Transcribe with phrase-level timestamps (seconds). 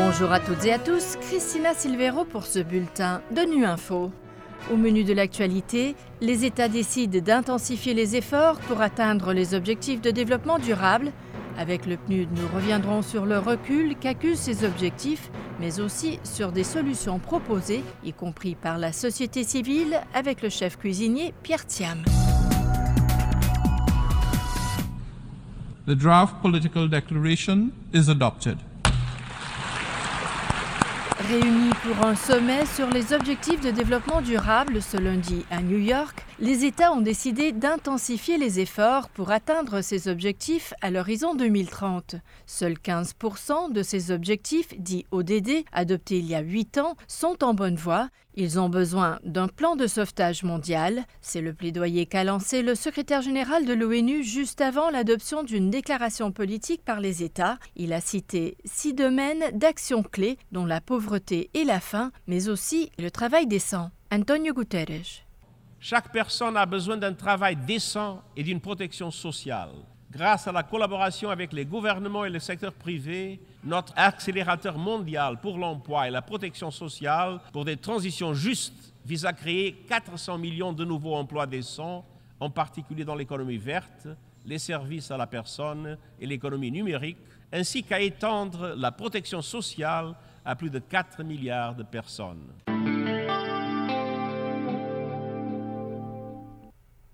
[0.00, 4.12] Bonjour à toutes et à tous, Christina Silvero pour ce bulletin de Nu Info.
[4.72, 10.12] Au menu de l'actualité, les États décident d'intensifier les efforts pour atteindre les objectifs de
[10.12, 11.10] développement durable.
[11.58, 16.64] Avec le PNUD, nous reviendrons sur le recul qu'accusent ces objectifs, mais aussi sur des
[16.64, 22.04] solutions proposées, y compris par la société civile, avec le chef cuisinier Pierre Thiam.
[25.86, 28.58] The draft political declaration is adopted.
[31.28, 36.24] Réunis pour un sommet sur les objectifs de développement durable ce lundi à New York,
[36.38, 42.14] les États ont décidé d'intensifier les efforts pour atteindre ces objectifs à l'horizon 2030.
[42.46, 47.52] Seuls 15% de ces objectifs, dits ODD, adoptés il y a 8 ans, sont en
[47.52, 48.08] bonne voie.
[48.40, 51.02] Ils ont besoin d'un plan de sauvetage mondial.
[51.20, 56.30] C'est le plaidoyer qu'a lancé le secrétaire général de l'ONU juste avant l'adoption d'une déclaration
[56.30, 57.58] politique par les États.
[57.74, 61.17] Il a cité six domaines d'action clés, dont la pauvreté
[61.54, 63.90] et la faim, mais aussi le travail décent.
[64.10, 65.24] Antonio Guterres.
[65.80, 69.70] Chaque personne a besoin d'un travail décent et d'une protection sociale.
[70.10, 75.58] Grâce à la collaboration avec les gouvernements et le secteur privé, notre accélérateur mondial pour
[75.58, 80.84] l'emploi et la protection sociale pour des transitions justes vise à créer 400 millions de
[80.84, 82.04] nouveaux emplois décents,
[82.40, 84.08] en particulier dans l'économie verte,
[84.46, 87.18] les services à la personne et l'économie numérique,
[87.52, 92.46] ainsi qu'à étendre la protection sociale à plus de 4 milliards de personnes.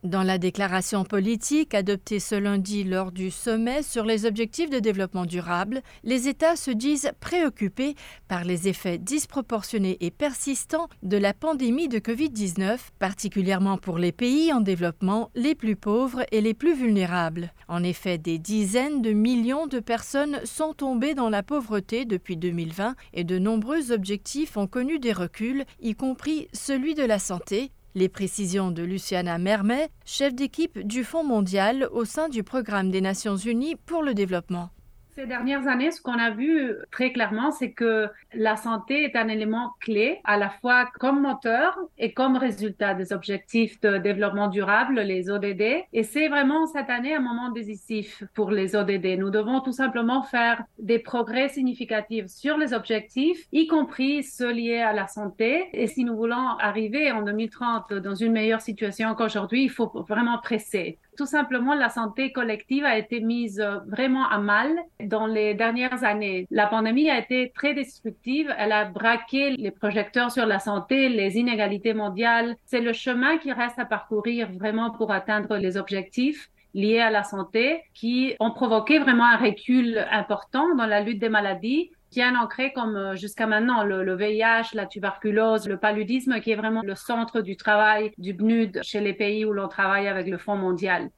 [0.04, 5.24] Dans la déclaration politique adoptée ce lundi lors du sommet sur les objectifs de développement
[5.24, 7.94] durable, les États se disent préoccupés
[8.28, 14.52] par les effets disproportionnés et persistants de la pandémie de Covid-19, particulièrement pour les pays
[14.52, 17.54] en développement les plus pauvres et les plus vulnérables.
[17.68, 22.94] En effet, des dizaines de millions de personnes sont tombées dans la pauvreté depuis 2020
[23.14, 28.08] et de nombreux objectifs ont connu des reculs, y compris celui de la santé, les
[28.08, 33.36] précisions de Luciana Mermet, chef d'équipe du Fonds mondial au sein du Programme des Nations
[33.36, 34.70] unies pour le développement.
[35.16, 39.28] Ces dernières années, ce qu'on a vu très clairement, c'est que la santé est un
[39.28, 44.98] élément clé, à la fois comme moteur et comme résultat des objectifs de développement durable,
[45.00, 45.84] les ODD.
[45.92, 49.16] Et c'est vraiment cette année un moment décisif pour les ODD.
[49.16, 54.80] Nous devons tout simplement faire des progrès significatifs sur les objectifs, y compris ceux liés
[54.80, 55.68] à la santé.
[55.74, 60.38] Et si nous voulons arriver en 2030 dans une meilleure situation qu'aujourd'hui, il faut vraiment
[60.38, 60.98] presser.
[61.16, 66.02] Tout simplement, la santé collective a été mise euh, vraiment à mal dans les dernières
[66.02, 66.46] années.
[66.50, 68.52] La pandémie a été très destructive.
[68.58, 72.56] Elle a braqué les projecteurs sur la santé, les inégalités mondiales.
[72.64, 77.22] C'est le chemin qui reste à parcourir vraiment pour atteindre les objectifs liés à la
[77.22, 82.72] santé qui ont provoqué vraiment un recul important dans la lutte des maladies bien ancré
[82.72, 86.94] comme euh, jusqu'à maintenant le, le, VIH, la tuberculose, le paludisme qui est vraiment le
[86.94, 91.10] centre du travail du PNUD chez les pays où l'on travaille avec le Fonds mondial.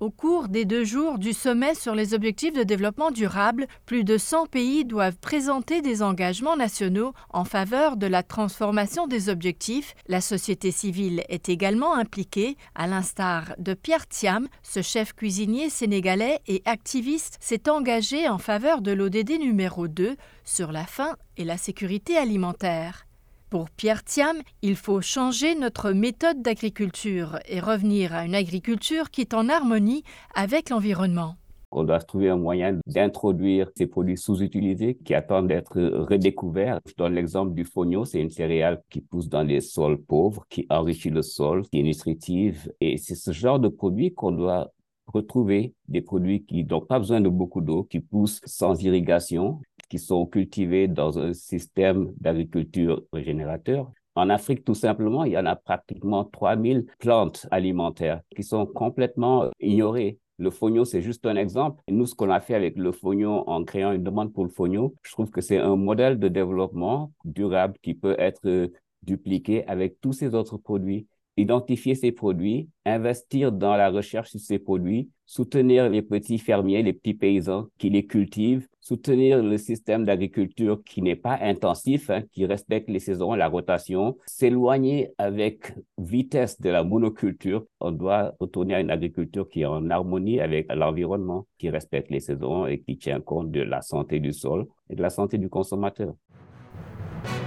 [0.00, 4.16] Au cours des deux jours du sommet sur les objectifs de développement durable, plus de
[4.16, 9.96] 100 pays doivent présenter des engagements nationaux en faveur de la transformation des objectifs.
[10.06, 16.38] La société civile est également impliquée, à l'instar de Pierre Thiam, ce chef cuisinier sénégalais
[16.46, 21.56] et activiste s'est engagé en faveur de l'ODD numéro 2 sur la faim et la
[21.56, 23.07] sécurité alimentaire.
[23.50, 29.22] Pour Pierre Thiam, il faut changer notre méthode d'agriculture et revenir à une agriculture qui
[29.22, 30.02] est en harmonie
[30.34, 31.36] avec l'environnement.
[31.70, 36.80] On doit trouver un moyen d'introduire ces produits sous-utilisés qui attendent d'être redécouverts.
[36.86, 40.66] Je donne l'exemple du fonio, c'est une céréale qui pousse dans les sols pauvres, qui
[40.68, 42.70] enrichit le sol, qui est nutritive.
[42.82, 44.72] Et c'est ce genre de produit qu'on doit
[45.06, 49.98] retrouver, des produits qui n'ont pas besoin de beaucoup d'eau, qui poussent sans irrigation, qui
[49.98, 53.90] sont cultivés dans un système d'agriculture régénérateur.
[54.14, 59.50] En Afrique, tout simplement, il y en a pratiquement 3000 plantes alimentaires qui sont complètement
[59.60, 60.18] ignorées.
[60.38, 61.82] Le fognon, c'est juste un exemple.
[61.88, 64.92] nous, ce qu'on a fait avec le fognon en créant une demande pour le fognon,
[65.02, 68.70] je trouve que c'est un modèle de développement durable qui peut être
[69.02, 71.06] dupliqué avec tous ces autres produits
[71.38, 76.92] identifier ces produits, investir dans la recherche sur ces produits, soutenir les petits fermiers, les
[76.92, 82.44] petits paysans qui les cultivent, soutenir le système d'agriculture qui n'est pas intensif, hein, qui
[82.46, 87.64] respecte les saisons, la rotation, s'éloigner avec vitesse de la monoculture.
[87.80, 92.20] On doit retourner à une agriculture qui est en harmonie avec l'environnement, qui respecte les
[92.20, 95.48] saisons et qui tient compte de la santé du sol et de la santé du
[95.48, 96.14] consommateur.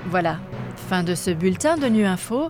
[0.08, 0.40] Voilà,
[0.76, 2.50] fin de ce bulletin de Nu Info.